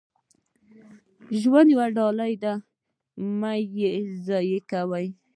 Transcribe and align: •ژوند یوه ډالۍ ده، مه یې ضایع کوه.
•ژوند 1.41 1.67
یوه 1.73 1.87
ډالۍ 1.97 2.33
ده، 2.43 2.53
مه 3.39 3.53
یې 3.77 3.91
ضایع 4.25 4.59
کوه. 4.71 4.99